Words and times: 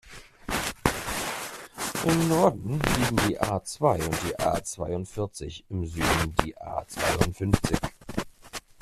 Im 2.07 2.27
Norden 2.27 2.71
liegen 2.97 3.21
die 3.27 3.39
A-zwei 3.39 4.03
und 4.03 4.15
die 4.27 4.39
A-zweiundvierzig, 4.39 5.63
im 5.69 5.85
Süden 5.85 6.35
die 6.43 6.57
A-zweiundfünfzig. 6.59 7.77